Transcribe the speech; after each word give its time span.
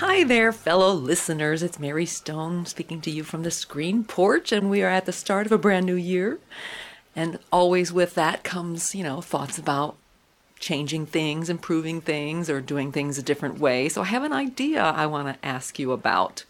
Hi 0.00 0.24
there, 0.24 0.52
fellow 0.52 0.92
listeners. 0.92 1.62
It's 1.62 1.78
Mary 1.78 2.04
Stone 2.04 2.66
speaking 2.66 3.00
to 3.00 3.10
you 3.10 3.24
from 3.24 3.44
the 3.44 3.50
screen 3.50 4.04
porch, 4.04 4.52
and 4.52 4.68
we 4.68 4.82
are 4.82 4.90
at 4.90 5.06
the 5.06 5.12
start 5.12 5.46
of 5.46 5.52
a 5.52 5.56
brand 5.56 5.86
new 5.86 5.94
year. 5.94 6.38
And 7.14 7.38
always 7.50 7.94
with 7.94 8.14
that 8.14 8.44
comes, 8.44 8.94
you 8.94 9.02
know, 9.02 9.22
thoughts 9.22 9.56
about 9.56 9.96
changing 10.58 11.06
things, 11.06 11.48
improving 11.48 12.02
things, 12.02 12.50
or 12.50 12.60
doing 12.60 12.92
things 12.92 13.16
a 13.16 13.22
different 13.22 13.58
way. 13.58 13.88
So 13.88 14.02
I 14.02 14.04
have 14.04 14.22
an 14.22 14.34
idea 14.34 14.82
I 14.82 15.06
want 15.06 15.28
to 15.28 15.48
ask 15.48 15.78
you 15.78 15.92
about. 15.92 16.44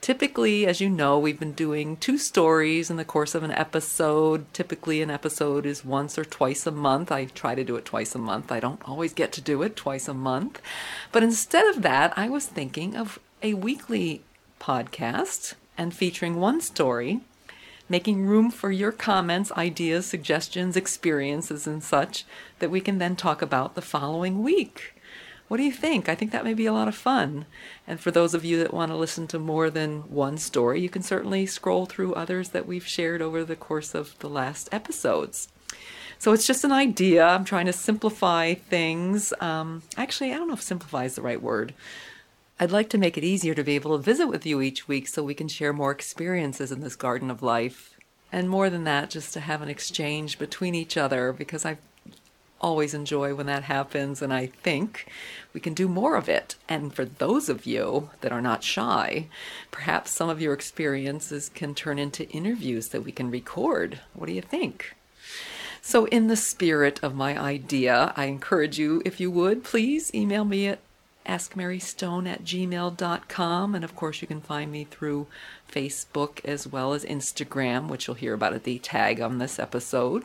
Typically, 0.00 0.64
as 0.64 0.80
you 0.80 0.88
know, 0.88 1.18
we've 1.18 1.40
been 1.40 1.52
doing 1.52 1.96
two 1.96 2.18
stories 2.18 2.88
in 2.88 2.96
the 2.96 3.04
course 3.04 3.34
of 3.34 3.42
an 3.42 3.50
episode. 3.50 4.46
Typically, 4.54 5.02
an 5.02 5.10
episode 5.10 5.66
is 5.66 5.84
once 5.84 6.16
or 6.16 6.24
twice 6.24 6.66
a 6.66 6.70
month. 6.70 7.10
I 7.10 7.26
try 7.26 7.54
to 7.54 7.64
do 7.64 7.76
it 7.76 7.84
twice 7.84 8.14
a 8.14 8.18
month. 8.18 8.52
I 8.52 8.60
don't 8.60 8.86
always 8.88 9.12
get 9.12 9.32
to 9.32 9.40
do 9.40 9.62
it 9.62 9.74
twice 9.74 10.06
a 10.06 10.14
month. 10.14 10.62
But 11.10 11.24
instead 11.24 11.66
of 11.66 11.82
that, 11.82 12.16
I 12.16 12.28
was 12.28 12.46
thinking 12.46 12.96
of 12.96 13.18
a 13.42 13.54
weekly 13.54 14.22
podcast 14.60 15.54
and 15.76 15.92
featuring 15.92 16.36
one 16.36 16.60
story, 16.60 17.20
making 17.88 18.24
room 18.24 18.50
for 18.50 18.70
your 18.70 18.92
comments, 18.92 19.52
ideas, 19.52 20.06
suggestions, 20.06 20.76
experiences, 20.76 21.66
and 21.66 21.82
such 21.82 22.24
that 22.60 22.70
we 22.70 22.80
can 22.80 22.98
then 22.98 23.16
talk 23.16 23.42
about 23.42 23.74
the 23.74 23.82
following 23.82 24.42
week. 24.42 24.94
What 25.48 25.56
do 25.56 25.62
you 25.62 25.72
think? 25.72 26.08
I 26.08 26.14
think 26.14 26.30
that 26.30 26.44
may 26.44 26.52
be 26.52 26.66
a 26.66 26.72
lot 26.72 26.88
of 26.88 26.94
fun. 26.94 27.46
And 27.86 27.98
for 27.98 28.10
those 28.10 28.34
of 28.34 28.44
you 28.44 28.58
that 28.58 28.74
want 28.74 28.92
to 28.92 28.96
listen 28.96 29.26
to 29.28 29.38
more 29.38 29.70
than 29.70 30.02
one 30.02 30.36
story, 30.36 30.80
you 30.80 30.90
can 30.90 31.02
certainly 31.02 31.46
scroll 31.46 31.86
through 31.86 32.14
others 32.14 32.50
that 32.50 32.66
we've 32.66 32.86
shared 32.86 33.22
over 33.22 33.42
the 33.44 33.56
course 33.56 33.94
of 33.94 34.18
the 34.18 34.28
last 34.28 34.68
episodes. 34.72 35.48
So 36.18 36.32
it's 36.32 36.46
just 36.46 36.64
an 36.64 36.72
idea. 36.72 37.24
I'm 37.24 37.44
trying 37.44 37.66
to 37.66 37.72
simplify 37.72 38.54
things. 38.54 39.32
Um, 39.40 39.82
actually, 39.96 40.32
I 40.32 40.36
don't 40.36 40.48
know 40.48 40.54
if 40.54 40.62
simplify 40.62 41.04
is 41.04 41.14
the 41.14 41.22
right 41.22 41.42
word. 41.42 41.72
I'd 42.60 42.72
like 42.72 42.90
to 42.90 42.98
make 42.98 43.16
it 43.16 43.24
easier 43.24 43.54
to 43.54 43.62
be 43.62 43.76
able 43.76 43.96
to 43.96 44.02
visit 44.02 44.26
with 44.26 44.44
you 44.44 44.60
each 44.60 44.88
week 44.88 45.08
so 45.08 45.22
we 45.22 45.34
can 45.34 45.48
share 45.48 45.72
more 45.72 45.92
experiences 45.92 46.72
in 46.72 46.80
this 46.80 46.96
garden 46.96 47.30
of 47.30 47.42
life. 47.42 47.94
And 48.32 48.50
more 48.50 48.68
than 48.68 48.84
that, 48.84 49.10
just 49.10 49.32
to 49.34 49.40
have 49.40 49.62
an 49.62 49.68
exchange 49.68 50.38
between 50.38 50.74
each 50.74 50.96
other 50.96 51.32
because 51.32 51.64
I 51.64 51.78
always 52.60 52.94
enjoy 52.94 53.34
when 53.34 53.46
that 53.46 53.64
happens, 53.64 54.22
and 54.22 54.32
I 54.32 54.46
think 54.46 55.06
we 55.52 55.60
can 55.60 55.74
do 55.74 55.88
more 55.88 56.16
of 56.16 56.28
it. 56.28 56.56
And 56.68 56.92
for 56.92 57.04
those 57.04 57.48
of 57.48 57.66
you 57.66 58.10
that 58.20 58.32
are 58.32 58.42
not 58.42 58.64
shy, 58.64 59.28
perhaps 59.70 60.10
some 60.10 60.28
of 60.28 60.40
your 60.40 60.52
experiences 60.52 61.48
can 61.48 61.74
turn 61.74 61.98
into 61.98 62.28
interviews 62.30 62.88
that 62.88 63.02
we 63.04 63.12
can 63.12 63.30
record. 63.30 64.00
What 64.14 64.26
do 64.26 64.32
you 64.32 64.42
think? 64.42 64.94
So, 65.80 66.06
in 66.06 66.26
the 66.26 66.36
spirit 66.36 67.00
of 67.02 67.14
my 67.14 67.38
idea, 67.38 68.12
I 68.16 68.26
encourage 68.26 68.78
you, 68.78 69.00
if 69.04 69.20
you 69.20 69.30
would, 69.30 69.64
please 69.64 70.12
email 70.14 70.44
me 70.44 70.68
at 70.68 70.80
askmarystone 71.28 72.26
at 72.26 72.44
gmail.com. 72.44 73.74
And 73.74 73.84
of 73.84 73.94
course, 73.94 74.20
you 74.20 74.28
can 74.28 74.40
find 74.40 74.72
me 74.72 74.84
through 74.84 75.26
Facebook 75.70 76.44
as 76.44 76.66
well 76.66 76.92
as 76.92 77.04
Instagram, 77.04 77.88
which 77.88 78.06
you'll 78.06 78.16
hear 78.16 78.34
about 78.34 78.54
at 78.54 78.64
the 78.64 78.78
tag 78.78 79.20
on 79.20 79.38
this 79.38 79.58
episode. 79.58 80.24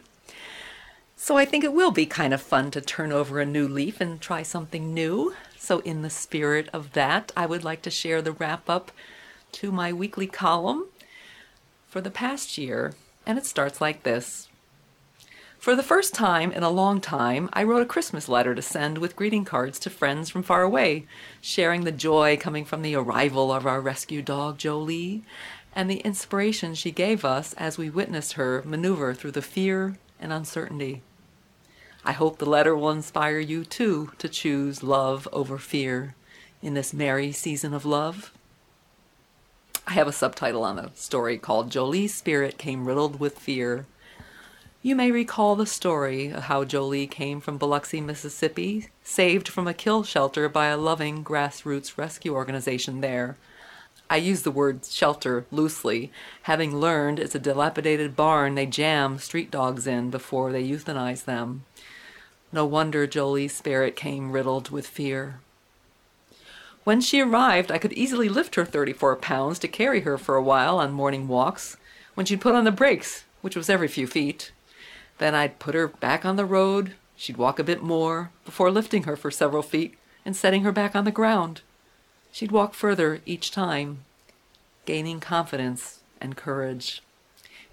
So 1.15 1.37
I 1.37 1.45
think 1.45 1.63
it 1.63 1.73
will 1.73 1.91
be 1.91 2.05
kind 2.05 2.33
of 2.33 2.41
fun 2.41 2.71
to 2.71 2.81
turn 2.81 3.11
over 3.11 3.39
a 3.39 3.45
new 3.45 3.67
leaf 3.67 4.01
and 4.01 4.19
try 4.19 4.43
something 4.43 4.93
new. 4.93 5.33
So, 5.57 5.79
in 5.79 6.01
the 6.01 6.09
spirit 6.09 6.67
of 6.73 6.91
that, 6.93 7.31
I 7.37 7.45
would 7.45 7.63
like 7.63 7.81
to 7.83 7.89
share 7.89 8.21
the 8.21 8.33
wrap 8.33 8.69
up 8.69 8.91
to 9.53 9.71
my 9.71 9.93
weekly 9.93 10.27
column 10.27 10.87
for 11.87 12.01
the 12.01 12.11
past 12.11 12.57
year. 12.57 12.93
And 13.25 13.37
it 13.37 13.45
starts 13.45 13.79
like 13.79 14.03
this 14.03 14.49
For 15.59 15.75
the 15.75 15.83
first 15.83 16.13
time 16.13 16.51
in 16.51 16.63
a 16.63 16.69
long 16.69 16.99
time, 16.99 17.49
I 17.53 17.63
wrote 17.63 17.83
a 17.83 17.85
Christmas 17.85 18.27
letter 18.27 18.53
to 18.53 18.61
send 18.61 18.97
with 18.97 19.15
greeting 19.15 19.45
cards 19.45 19.79
to 19.79 19.89
friends 19.89 20.29
from 20.29 20.43
far 20.43 20.63
away, 20.63 21.05
sharing 21.39 21.85
the 21.85 21.91
joy 21.93 22.35
coming 22.35 22.65
from 22.65 22.81
the 22.81 22.95
arrival 22.95 23.53
of 23.53 23.65
our 23.65 23.79
rescue 23.79 24.21
dog, 24.21 24.57
Jolie, 24.57 25.23
and 25.73 25.89
the 25.89 26.01
inspiration 26.01 26.75
she 26.75 26.91
gave 26.91 27.23
us 27.23 27.53
as 27.53 27.77
we 27.77 27.89
witnessed 27.89 28.33
her 28.33 28.61
maneuver 28.65 29.13
through 29.13 29.31
the 29.31 29.41
fear 29.41 29.97
and 30.23 30.33
uncertainty. 30.33 31.03
I 32.05 32.13
hope 32.13 32.37
the 32.37 32.49
letter 32.49 32.75
will 32.75 32.89
inspire 32.89 33.39
you 33.39 33.63
too 33.65 34.11
to 34.17 34.27
choose 34.27 34.81
love 34.81 35.27
over 35.31 35.57
fear 35.57 36.15
in 36.61 36.73
this 36.73 36.93
merry 36.93 37.31
season 37.31 37.73
of 37.73 37.85
love. 37.85 38.31
I 39.85 39.93
have 39.93 40.07
a 40.07 40.13
subtitle 40.13 40.63
on 40.63 40.77
the 40.77 40.91
story 40.95 41.37
called 41.37 41.69
Jolie's 41.69 42.15
Spirit 42.15 42.57
Came 42.57 42.85
Riddled 42.85 43.19
with 43.19 43.37
Fear. 43.37 43.85
You 44.81 44.95
may 44.95 45.11
recall 45.11 45.55
the 45.55 45.65
story 45.65 46.29
of 46.29 46.43
how 46.43 46.63
Jolie 46.63 47.07
came 47.07 47.41
from 47.41 47.57
Biloxi, 47.57 48.01
Mississippi, 48.01 48.89
saved 49.03 49.47
from 49.47 49.67
a 49.67 49.73
kill 49.73 50.03
shelter 50.03 50.47
by 50.49 50.67
a 50.67 50.77
loving 50.77 51.23
grassroots 51.23 51.97
rescue 51.97 52.33
organization 52.33 53.01
there. 53.01 53.37
I 54.09 54.17
use 54.17 54.43
the 54.43 54.51
word 54.51 54.85
shelter 54.85 55.45
loosely, 55.51 56.11
having 56.43 56.75
learned 56.75 57.19
it's 57.19 57.35
a 57.35 57.39
dilapidated 57.39 58.15
barn 58.15 58.55
they 58.55 58.65
jam 58.65 59.17
street 59.17 59.49
dogs 59.49 59.87
in 59.87 60.09
before 60.09 60.51
they 60.51 60.63
euthanize 60.63 61.25
them. 61.25 61.63
No 62.51 62.65
wonder 62.65 63.07
Jolie's 63.07 63.55
spirit 63.55 63.95
came 63.95 64.31
riddled 64.31 64.69
with 64.69 64.85
fear. 64.85 65.39
When 66.83 67.01
she 67.01 67.21
arrived, 67.21 67.71
I 67.71 67.77
could 67.77 67.93
easily 67.93 68.27
lift 68.27 68.55
her 68.55 68.65
34 68.65 69.15
pounds 69.15 69.57
to 69.59 69.67
carry 69.67 70.01
her 70.01 70.17
for 70.17 70.35
a 70.35 70.43
while 70.43 70.79
on 70.79 70.91
morning 70.91 71.27
walks, 71.27 71.77
when 72.13 72.25
she'd 72.25 72.41
put 72.41 72.55
on 72.55 72.65
the 72.65 72.71
brakes, 72.71 73.23
which 73.41 73.55
was 73.55 73.69
every 73.69 73.87
few 73.87 74.05
feet. 74.05 74.51
Then 75.17 75.33
I'd 75.33 75.59
put 75.59 75.75
her 75.75 75.87
back 75.87 76.25
on 76.25 76.35
the 76.35 76.45
road, 76.45 76.95
she'd 77.15 77.37
walk 77.37 77.57
a 77.57 77.63
bit 77.63 77.81
more, 77.81 78.31
before 78.45 78.69
lifting 78.69 79.03
her 79.03 79.15
for 79.15 79.31
several 79.31 79.63
feet 79.63 79.95
and 80.25 80.35
setting 80.35 80.63
her 80.63 80.71
back 80.71 80.95
on 80.95 81.05
the 81.05 81.11
ground. 81.11 81.61
She'd 82.33 82.51
walk 82.51 82.73
further 82.73 83.21
each 83.25 83.49
time, 83.51 83.99
gaining 84.85 85.21
confidence 85.21 86.01
and 86.19 86.35
courage 86.35 87.01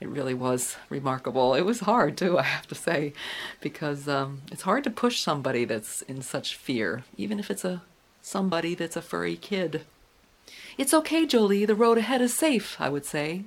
it 0.00 0.08
really 0.08 0.34
was 0.34 0.76
remarkable. 0.88 1.54
It 1.54 1.60
was 1.62 1.80
hard 1.80 2.16
too, 2.16 2.38
I 2.38 2.42
have 2.42 2.66
to 2.68 2.74
say, 2.74 3.12
because 3.60 4.08
um, 4.08 4.42
it's 4.50 4.62
hard 4.62 4.82
to 4.84 4.90
push 4.90 5.20
somebody 5.20 5.64
that's 5.64 6.02
in 6.02 6.22
such 6.22 6.56
fear, 6.56 7.04
even 7.16 7.38
if 7.38 7.50
it's 7.50 7.64
a 7.64 7.82
somebody 8.22 8.74
that's 8.74 8.96
a 8.96 9.02
furry 9.02 9.36
kid. 9.36 9.82
It's 10.78 10.94
okay, 10.94 11.26
Jolie. 11.26 11.64
The 11.64 11.74
road 11.74 11.98
ahead 11.98 12.20
is 12.22 12.34
safe, 12.34 12.76
I 12.80 12.88
would 12.88 13.04
say. 13.04 13.44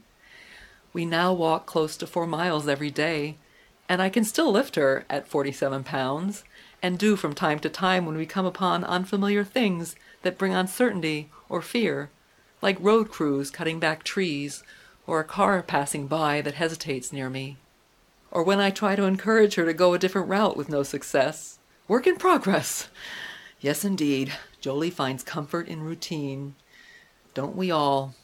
We 0.94 1.06
now 1.06 1.34
walk 1.34 1.66
close 1.66 1.98
to 1.98 2.08
four 2.08 2.28
miles 2.28 2.68
every 2.68 2.92
day, 2.92 3.38
and 3.94 4.02
I 4.02 4.10
can 4.10 4.24
still 4.24 4.52
lift 4.52 4.74
her 4.76 5.06
at 5.08 5.28
47 5.28 5.84
pounds, 5.84 6.44
and 6.82 6.98
do 6.98 7.16
from 7.16 7.36
time 7.36 7.60
to 7.60 7.70
time 7.70 8.08
when 8.08 8.18
we 8.18 8.26
come 8.26 8.44
upon 8.44 8.84
unfamiliar 8.84 9.44
things 9.44 9.96
that 10.24 10.36
bring 10.36 10.52
uncertainty 10.52 11.30
or 11.48 11.62
fear, 11.62 12.10
like 12.60 12.76
road 12.80 13.12
crews 13.12 13.52
cutting 13.52 13.80
back 13.80 14.04
trees 14.04 14.64
or 15.06 15.20
a 15.20 15.24
car 15.24 15.62
passing 15.62 16.08
by 16.08 16.42
that 16.42 16.56
hesitates 16.56 17.14
near 17.14 17.30
me, 17.30 17.58
or 18.32 18.42
when 18.42 18.60
I 18.60 18.72
try 18.72 18.96
to 18.96 19.04
encourage 19.04 19.54
her 19.54 19.66
to 19.66 19.76
go 19.76 19.94
a 19.94 20.00
different 20.00 20.28
route 20.28 20.58
with 20.58 20.70
no 20.70 20.82
success. 20.82 21.60
Work 21.88 22.08
in 22.08 22.16
progress. 22.16 22.90
Yes, 23.62 23.86
indeed, 23.86 24.34
Jolie 24.60 24.90
finds 24.90 25.24
comfort 25.24 25.68
in 25.68 25.84
routine. 25.84 26.56
Don't 27.36 27.56
we 27.56 27.70
all? 27.70 28.16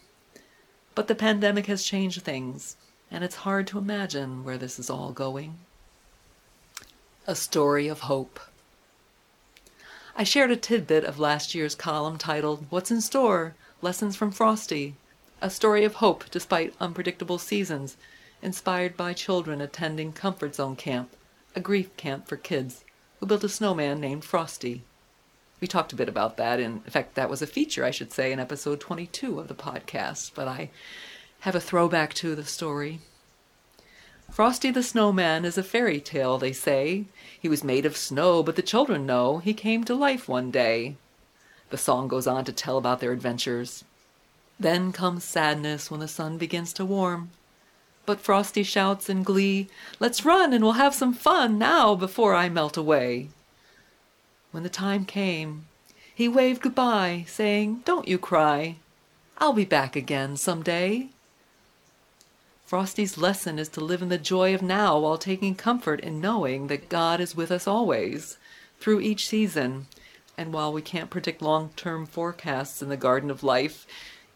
But 0.96 1.08
the 1.08 1.14
pandemic 1.14 1.68
has 1.68 1.84
changed 1.84 2.24
things, 2.24 2.76
and 3.12 3.24
it's 3.24 3.36
hard 3.36 3.68
to 3.68 3.78
imagine 3.78 4.44
where 4.44 4.58
this 4.58 4.80
is 4.80 4.90
all 4.90 5.12
going. 5.12 5.56
A 7.28 7.36
story 7.36 7.88
of 7.88 8.02
hope. 8.02 8.40
I 10.16 10.24
shared 10.24 10.52
a 10.52 10.58
tidbit 10.58 11.04
of 11.04 11.20
last 11.20 11.56
year's 11.56 11.76
column 11.76 12.18
titled, 12.18 12.66
What's 12.70 12.92
in 12.92 13.02
Store? 13.02 13.56
Lessons 13.82 14.16
from 14.16 14.32
Frosty, 14.32 14.96
a 15.42 15.50
story 15.50 15.86
of 15.86 15.96
hope 15.96 16.26
despite 16.32 16.76
unpredictable 16.82 17.38
seasons, 17.38 17.96
inspired 18.42 18.98
by 18.98 19.14
children 19.14 19.62
attending 19.62 20.12
Comfort 20.12 20.56
Zone 20.56 20.76
Camp, 20.76 21.16
a 21.56 21.62
grief 21.62 21.96
camp 21.96 22.28
for 22.28 22.36
kids, 22.36 22.84
who 23.20 23.26
built 23.26 23.44
a 23.44 23.50
snowman 23.50 24.02
named 24.02 24.26
Frosty. 24.26 24.84
We 25.62 25.68
talked 25.68 25.94
a 25.94 25.96
bit 25.96 26.10
about 26.10 26.38
that, 26.38 26.60
in 26.60 26.82
fact, 26.82 27.16
that 27.16 27.30
was 27.30 27.42
a 27.42 27.48
feature, 27.48 27.86
I 27.86 27.92
should 27.92 28.12
say, 28.12 28.32
in 28.32 28.40
episode 28.40 28.80
22 28.80 29.40
of 29.40 29.48
the 29.48 29.56
podcast, 29.56 30.32
but 30.36 30.48
I 30.48 30.70
have 31.42 31.56
a 31.56 31.60
throwback 31.62 32.14
to 32.16 32.36
the 32.36 32.44
story. 32.44 33.00
Frosty 34.32 34.72
the 34.72 34.84
Snowman 34.84 35.46
is 35.46 35.58
a 35.58 35.64
fairy 35.64 36.00
tale, 36.00 36.38
they 36.38 36.54
say. 36.54 37.06
He 37.40 37.50
was 37.50 37.64
made 37.64 37.86
of 37.86 37.98
snow, 37.98 38.44
but 38.44 38.56
the 38.56 38.62
children 38.62 39.06
know 39.06 39.40
he 39.40 39.54
came 39.54 39.84
to 39.86 39.96
life 39.96 40.28
one 40.28 40.52
day. 40.52 40.96
The 41.70 41.78
song 41.78 42.08
goes 42.08 42.28
on 42.28 42.46
to 42.46 42.52
tell 42.52 42.78
about 42.78 43.00
their 43.00 43.12
adventures. 43.12 43.84
Then 44.60 44.92
comes 44.92 45.24
sadness 45.24 45.90
when 45.90 46.00
the 46.00 46.08
sun 46.08 46.38
begins 46.38 46.74
to 46.74 46.86
warm. 46.86 47.32
But 48.06 48.20
Frosty 48.20 48.64
shouts 48.64 49.10
in 49.10 49.24
glee, 49.24 49.68
Let's 50.00 50.26
run 50.26 50.54
and 50.54 50.64
we'll 50.64 50.74
have 50.74 50.96
some 50.96 51.14
fun 51.14 51.58
now 51.58 51.96
before 51.96 52.36
I 52.36 52.50
melt 52.50 52.76
away. 52.76 53.30
When 54.52 54.64
the 54.64 54.70
time 54.70 55.06
came, 55.06 55.68
he 56.14 56.28
waved 56.28 56.62
goodbye, 56.62 57.26
saying, 57.28 57.84
Don't 57.86 58.08
you 58.08 58.18
cry. 58.18 58.78
I'll 59.38 59.54
be 59.54 59.66
back 59.66 59.96
again 59.96 60.36
some 60.36 60.64
day. 60.64 61.10
Frosty's 62.70 63.18
lesson 63.18 63.58
is 63.58 63.68
to 63.70 63.84
live 63.84 64.04
in 64.04 64.10
the 64.10 64.18
joy 64.20 64.54
of 64.54 64.62
now 64.62 65.00
while 65.00 65.18
taking 65.18 65.56
comfort 65.56 66.00
in 66.02 66.22
knowing 66.22 66.68
that 66.68 66.88
God 66.88 67.20
is 67.20 67.36
with 67.36 67.50
us 67.50 67.66
always, 67.66 68.38
through 68.80 69.00
each 69.00 69.28
season. 69.28 69.88
And 70.38 70.54
while 70.54 70.72
we 70.72 70.84
can't 70.84 71.10
predict 71.10 71.42
long 71.42 71.72
term 71.76 72.06
forecasts 72.06 72.84
in 72.84 72.90
the 72.90 72.96
garden 72.96 73.32
of 73.32 73.42
life, 73.42 73.88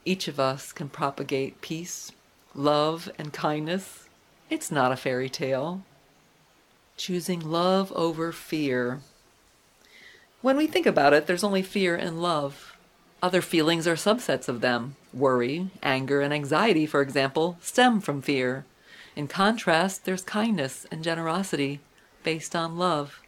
each 0.03 0.27
of 0.27 0.39
us 0.39 0.71
can 0.71 0.89
propagate 0.89 1.61
peace, 1.61 2.11
love, 2.55 3.07
and 3.19 3.31
kindness. 3.31 4.09
It's 4.49 4.71
not 4.71 4.91
a 4.91 4.97
fairy 4.97 5.29
tale. 5.29 5.83
Choosing 6.97 7.39
love 7.39 7.91
over 7.91 8.31
fear. 8.31 9.01
When 10.41 10.57
we 10.57 10.65
think 10.65 10.87
about 10.87 11.13
it, 11.13 11.27
there's 11.27 11.43
only 11.43 11.61
fear 11.61 11.95
and 11.95 12.19
love. 12.19 12.72
Other 13.23 13.41
feelings 13.41 13.87
are 13.87 13.95
subsets 13.95 14.49
of 14.49 14.59
them. 14.59 14.97
Worry, 15.13 15.69
anger, 15.81 16.19
and 16.19 16.33
anxiety, 16.33 16.85
for 16.85 17.01
example, 17.01 17.57
stem 17.61 18.01
from 18.01 18.21
fear. 18.21 18.65
In 19.15 19.29
contrast, 19.29 20.03
there's 20.03 20.23
kindness 20.23 20.85
and 20.91 21.05
generosity 21.05 21.79
based 22.23 22.53
on 22.53 22.77
love. 22.77 23.21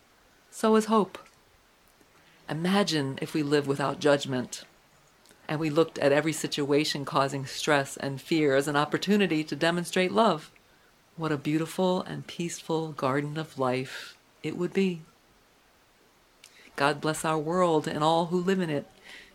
So 0.51 0.75
is 0.75 0.85
hope. 0.85 1.17
Imagine 2.49 3.17
if 3.21 3.33
we 3.33 3.41
live 3.41 3.67
without 3.67 4.01
judgment 4.01 4.65
and 5.47 5.61
we 5.61 5.69
looked 5.69 5.97
at 5.99 6.11
every 6.11 6.33
situation 6.33 7.05
causing 7.05 7.45
stress 7.45 7.95
and 7.95 8.19
fear 8.19 8.53
as 8.57 8.67
an 8.67 8.75
opportunity 8.75 9.45
to 9.45 9.55
demonstrate 9.55 10.11
love. 10.11 10.51
What 11.15 11.31
a 11.31 11.37
beautiful 11.37 12.01
and 12.01 12.27
peaceful 12.27 12.91
garden 12.91 13.37
of 13.37 13.57
life 13.57 14.17
it 14.43 14.57
would 14.57 14.73
be. 14.73 15.03
God 16.75 16.99
bless 16.99 17.23
our 17.23 17.39
world 17.39 17.87
and 17.87 18.03
all 18.03 18.25
who 18.25 18.41
live 18.41 18.59
in 18.59 18.69
it, 18.69 18.85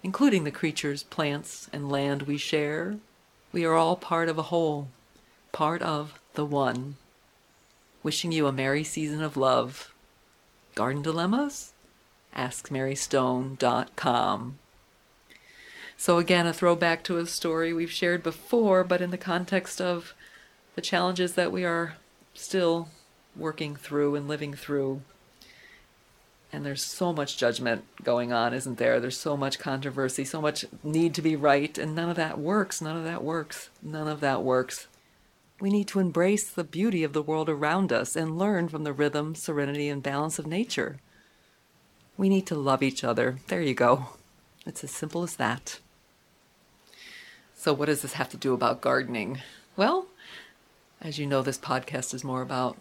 including 0.03 0.45
the 0.45 0.51
creatures, 0.51 1.03
plants, 1.03 1.71
and 1.73 1.91
land 1.91 2.23
we 2.23 2.37
share. 2.37 2.99
We 3.53 3.65
are 3.65 3.75
all 3.75 3.97
part 3.97 4.29
of 4.29 4.39
a 4.39 4.45
whole, 4.45 4.89
part 5.53 5.83
of 5.83 6.21
the 6.35 6.45
one. 6.45 6.97
Wishing 8.03 8.31
you 8.33 8.47
a 8.47 8.53
merry 8.53 8.85
season 8.85 9.23
of 9.23 9.37
love. 9.37 9.93
Garden 10.75 11.03
Dilemmas? 11.03 11.73
AskMaryStone.com. 12.35 14.59
So, 15.97 16.19
again, 16.19 16.47
a 16.47 16.53
throwback 16.55 17.03
to 17.05 17.19
a 17.19 17.27
story 17.27 17.73
we've 17.75 17.91
shared 17.91 18.23
before, 18.23 18.85
but 18.85 19.03
in 19.03 19.11
the 19.11 19.19
context 19.19 19.83
of 19.83 20.15
the 20.75 20.81
challenges 20.81 21.35
that 21.35 21.53
we 21.53 21.63
are 21.65 21.97
still 22.33 22.89
working 23.37 23.77
through 23.77 24.15
and 24.15 24.27
living 24.27 24.55
through. 24.55 25.03
And 26.61 26.67
there's 26.67 26.85
so 26.85 27.15
much 27.15 27.39
judgment 27.39 27.85
going 28.03 28.35
on, 28.35 28.53
isn't 28.53 28.77
there? 28.77 29.01
There's 29.01 29.17
so 29.17 29.35
much 29.35 29.59
controversy, 29.59 30.27
so 30.27 30.43
much 30.43 30.67
need 30.83 31.15
to 31.15 31.23
be 31.23 31.35
right, 31.35 31.79
and 31.79 31.95
none 31.95 32.11
of 32.11 32.17
that 32.17 32.39
works. 32.39 32.83
None 32.83 32.99
of 32.99 33.05
that 33.05 33.25
works. 33.25 33.71
None 33.81 34.07
of 34.07 34.21
that 34.21 34.43
works. 34.43 34.87
We 35.59 35.71
need 35.71 35.89
to 35.89 36.01
embrace 36.01 36.51
the 36.51 36.63
beauty 36.63 37.03
of 37.03 37.15
the 37.15 37.23
world 37.23 37.49
around 37.49 37.95
us 37.95 38.15
and 38.15 38.39
learn 38.39 38.69
from 38.69 38.85
the 38.85 38.93
rhythm, 38.93 39.35
serenity, 39.35 39.89
and 39.89 40.03
balance 40.03 40.39
of 40.39 40.47
nature. 40.47 40.99
We 42.19 42.29
need 42.29 42.47
to 42.49 42.57
love 42.57 42.83
each 42.83 43.05
other. 43.05 43.39
There 43.47 43.63
you 43.63 43.73
go. 43.73 44.09
It's 44.67 44.85
as 44.85 44.91
simple 44.91 45.23
as 45.23 45.37
that. 45.37 45.81
So, 47.57 47.73
what 47.73 47.87
does 47.87 48.03
this 48.03 48.13
have 48.13 48.29
to 48.29 48.37
do 48.37 48.53
about 48.53 48.83
gardening? 48.83 49.41
Well, 49.79 50.09
as 51.01 51.19
you 51.19 51.27
know, 51.27 51.41
this 51.41 51.57
podcast 51.57 52.13
is 52.13 52.23
more 52.23 52.43
about 52.43 52.77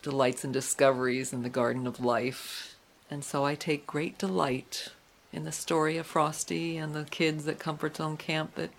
delights 0.00 0.44
and 0.44 0.52
discoveries 0.52 1.32
in 1.32 1.42
the 1.42 1.48
garden 1.48 1.88
of 1.88 1.98
life. 1.98 2.76
And 3.10 3.24
so 3.24 3.44
I 3.44 3.56
take 3.56 3.86
great 3.88 4.18
delight 4.18 4.92
in 5.32 5.44
the 5.44 5.52
story 5.52 5.98
of 5.98 6.06
Frosty 6.06 6.76
and 6.76 6.94
the 6.94 7.04
kids 7.04 7.48
at 7.48 7.58
Comfort 7.58 7.96
Zone 7.96 8.16
Camp 8.16 8.54
that 8.54 8.70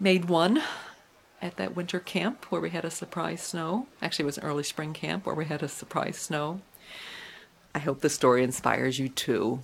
made 0.00 0.26
one 0.26 0.62
at 1.42 1.56
that 1.56 1.76
winter 1.76 2.00
camp 2.00 2.46
where 2.46 2.60
we 2.60 2.70
had 2.70 2.84
a 2.84 2.90
surprise 2.90 3.42
snow. 3.42 3.86
Actually, 4.00 4.24
it 4.24 4.26
was 4.26 4.38
an 4.38 4.44
early 4.44 4.62
spring 4.62 4.92
camp 4.94 5.26
where 5.26 5.34
we 5.34 5.44
had 5.44 5.62
a 5.62 5.68
surprise 5.68 6.16
snow. 6.16 6.60
I 7.74 7.80
hope 7.80 8.00
the 8.00 8.08
story 8.08 8.42
inspires 8.42 8.98
you 8.98 9.08
too. 9.08 9.60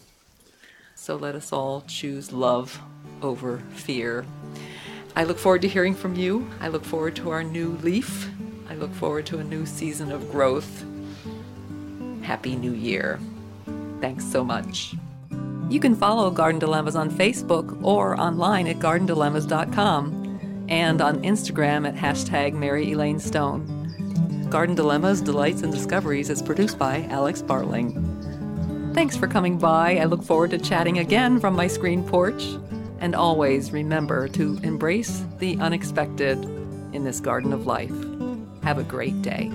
So 0.95 1.17
let 1.17 1.35
us 1.35 1.53
all 1.53 1.83
choose 1.87 2.33
love 2.33 2.81
over 3.23 3.59
fear. 3.73 4.27
I 5.17 5.25
look 5.25 5.39
forward 5.39 5.63
to 5.63 5.69
hearing 5.69 5.95
from 5.95 6.17
you. 6.17 6.49
I 6.61 6.69
look 6.69 6.85
forward 6.85 7.17
to 7.17 7.31
our 7.31 7.43
new 7.43 7.79
leaf. 7.83 8.29
I 8.69 8.75
look 8.75 8.93
forward 8.95 9.27
to 9.27 9.39
a 9.39 9.45
new 9.45 9.65
season 9.65 10.13
of 10.13 10.31
growth. 10.31 10.85
Happy 12.23 12.57
New 12.57 12.73
Year. 12.73 13.19
Thanks 14.01 14.25
so 14.25 14.45
much. 14.45 14.95
You 15.71 15.81
can 15.81 15.95
follow 15.95 16.31
Garden 16.31 16.59
Dilemmas 16.59 16.95
on 16.95 17.11
Facebook 17.11 17.83
or 17.83 18.21
online 18.21 18.67
at 18.67 18.79
gardendilemmas.com 18.79 20.67
and 20.69 21.01
on 21.01 21.23
Instagram 21.23 21.89
at 21.89 21.95
hashtag 21.95 22.53
Mary 22.53 22.93
Elaine 22.93 23.19
Stone. 23.19 24.47
Garden 24.51 24.75
Dilemmas, 24.75 25.21
Delights, 25.21 25.63
and 25.63 25.73
Discoveries 25.73 26.31
is 26.31 26.43
produced 26.43 26.79
by 26.79 27.03
Alex 27.11 27.43
Bartling. 27.43 28.95
Thanks 28.95 29.17
for 29.17 29.27
coming 29.27 29.59
by. 29.59 29.97
I 29.97 30.05
look 30.05 30.23
forward 30.23 30.51
to 30.51 30.59
chatting 30.59 30.99
again 30.99 31.41
from 31.41 31.57
my 31.57 31.67
screen 31.67 32.05
porch. 32.05 32.45
And 33.01 33.15
always 33.15 33.73
remember 33.73 34.29
to 34.29 34.59
embrace 34.63 35.25
the 35.39 35.59
unexpected 35.59 36.43
in 36.93 37.05
this 37.05 37.21
garden 37.21 37.53
of 37.53 37.67
life. 37.67 37.93
Have 38.63 38.79
a 38.79 38.85
great 38.85 39.21
day. 39.21 39.51